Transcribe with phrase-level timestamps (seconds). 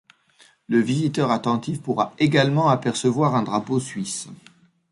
[0.67, 4.27] Le visiteur attentif pourra également apercevoir un drapeau suisse.